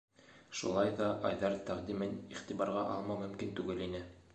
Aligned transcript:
Шулай 0.61 0.93
ҙа 1.01 1.11
Айҙар 1.29 1.59
тәҡдимен 1.69 2.19
иғтибарға 2.39 2.91
алмау 2.97 3.25
мөмкин 3.27 3.59
түгел 3.63 3.89
ине. 3.91 4.07